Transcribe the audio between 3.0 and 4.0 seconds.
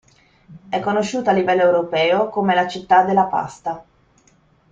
della Pasta.